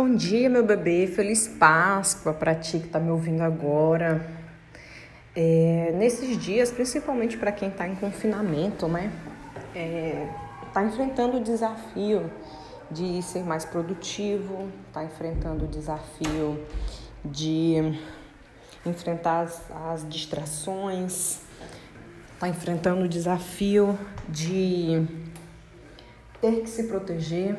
[0.00, 1.08] Bom dia, meu bebê.
[1.08, 4.24] Feliz Páscoa para ti que está me ouvindo agora.
[5.34, 9.10] É, nesses dias, principalmente para quem está em confinamento, né?
[9.74, 10.24] É,
[10.86, 12.30] enfrentando o desafio
[12.88, 16.64] de ser mais produtivo, está enfrentando o desafio
[17.24, 17.98] de
[18.86, 19.60] enfrentar as,
[19.90, 21.40] as distrações,
[22.34, 25.04] está enfrentando o desafio de
[26.40, 27.58] ter que se proteger,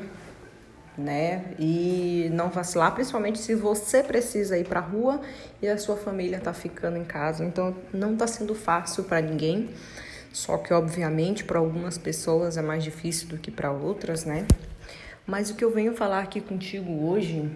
[1.00, 1.54] né?
[1.58, 5.22] E não vacilar, principalmente se você precisa ir para a rua
[5.62, 7.44] e a sua família está ficando em casa.
[7.44, 9.70] Então não está sendo fácil para ninguém.
[10.32, 14.46] Só que obviamente para algumas pessoas é mais difícil do que para outras, né?
[15.26, 17.50] Mas o que eu venho falar aqui contigo hoje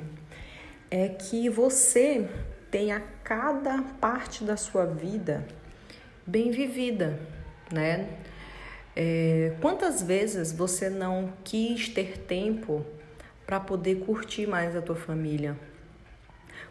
[0.90, 2.28] é que você
[2.72, 5.46] tenha cada parte da sua vida
[6.26, 7.20] bem vivida,
[7.72, 8.08] né?
[8.96, 12.86] É, quantas vezes você não quis ter tempo
[13.46, 15.58] para poder curtir mais a tua família?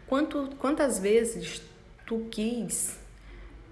[0.07, 1.61] Quanto, quantas vezes
[2.05, 2.97] tu quis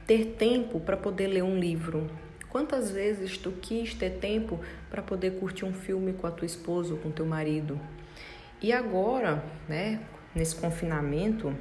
[0.07, 2.09] ter tempo para poder ler um livro?
[2.49, 6.93] Quantas vezes tu quis ter tempo para poder curtir um filme com a tua esposa
[6.93, 7.79] ou com teu marido?
[8.61, 10.01] E agora, né,
[10.35, 11.55] nesse confinamento,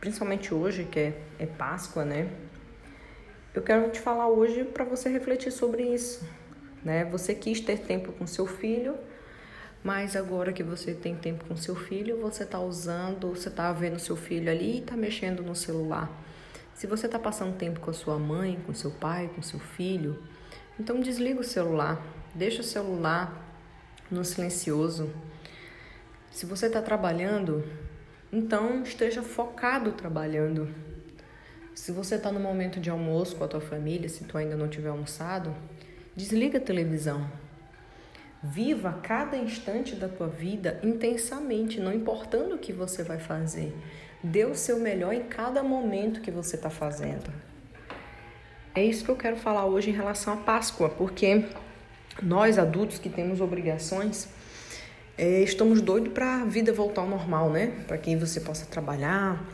[0.00, 2.30] principalmente hoje que é, é Páscoa, né?
[3.54, 6.26] Eu quero te falar hoje para você refletir sobre isso,
[6.84, 7.04] né?
[7.06, 8.96] Você quis ter tempo com seu filho,
[9.82, 13.98] mas agora que você tem tempo com seu filho, você está usando, você está vendo
[13.98, 16.10] seu filho ali e está mexendo no celular.
[16.74, 20.22] Se você está passando tempo com a sua mãe, com seu pai, com seu filho,
[20.78, 22.00] então desliga o celular,
[22.34, 23.46] deixa o celular
[24.10, 25.10] no silencioso.
[26.30, 27.64] Se você está trabalhando,
[28.32, 30.68] então esteja focado trabalhando.
[31.74, 34.68] Se você está no momento de almoço com a tua família, se tu ainda não
[34.68, 35.54] tiver almoçado,
[36.14, 37.28] desliga a televisão.
[38.42, 43.76] Viva cada instante da tua vida intensamente, não importando o que você vai fazer.
[44.22, 47.32] Dê o seu melhor em cada momento que você está fazendo.
[48.74, 51.46] É isso que eu quero falar hoje em relação à Páscoa, porque
[52.22, 54.28] nós adultos que temos obrigações,
[55.16, 57.72] é, estamos doidos para a vida voltar ao normal, né?
[57.88, 59.44] Para que você possa trabalhar,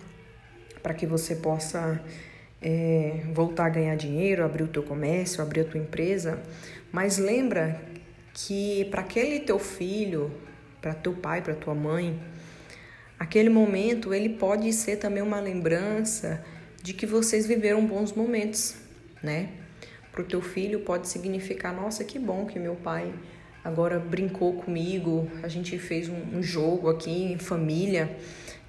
[0.83, 1.99] para que você possa
[2.61, 6.39] é, voltar a ganhar dinheiro, abrir o teu comércio, abrir a tua empresa.
[6.93, 7.81] Mas lembra
[8.35, 10.31] que para aquele teu filho,
[10.83, 12.21] para teu pai, para tua mãe,
[13.19, 16.45] aquele momento ele pode ser também uma lembrança
[16.83, 18.75] de que vocês viveram bons momentos,
[19.23, 19.51] né?
[20.11, 23.15] Para o teu filho pode significar, nossa, que bom que meu pai
[23.65, 28.17] agora brincou comigo, a gente fez um, um jogo aqui em família.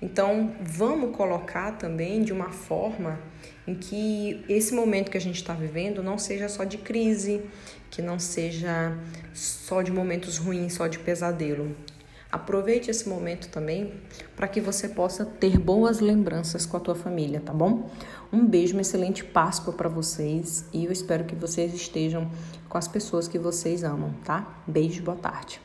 [0.02, 3.20] Então, vamos colocar também de uma forma
[3.68, 7.42] em que esse momento que a gente está vivendo não seja só de crise,
[7.90, 8.98] que não seja
[9.34, 11.76] só de momentos ruins, só de pesadelo.
[12.36, 13.94] Aproveite esse momento também
[14.36, 17.90] para que você possa ter boas lembranças com a tua família, tá bom?
[18.30, 22.30] Um beijo, uma excelente Páscoa para vocês e eu espero que vocês estejam
[22.68, 24.62] com as pessoas que vocês amam, tá?
[24.68, 25.65] Beijo, boa tarde.